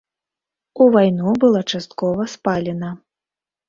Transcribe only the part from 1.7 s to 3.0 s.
часткова спалена.